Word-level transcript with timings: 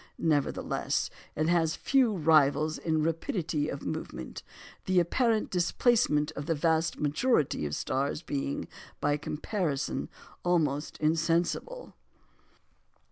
Nevertheless, 0.17 1.11
it 1.35 1.47
has 1.49 1.75
few 1.75 2.15
rivals 2.15 2.79
in 2.79 3.03
rapidity 3.03 3.69
of 3.69 3.85
movement, 3.85 4.41
the 4.85 4.99
apparent 4.99 5.51
displacement 5.51 6.31
of 6.31 6.47
the 6.47 6.55
vast 6.55 6.99
majority 6.99 7.67
of 7.67 7.75
stars 7.75 8.23
being, 8.23 8.67
by 8.99 9.15
comparison, 9.17 10.09
almost 10.43 10.97
insensible. 10.97 11.93